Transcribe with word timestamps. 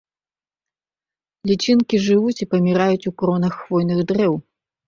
Лічынкі 1.51 1.95
жывуць 2.07 2.43
у 2.47 2.49
паміраюць 2.55 3.13
кронах 3.23 3.53
хвойных 3.63 4.05
дрэў. 4.15 4.33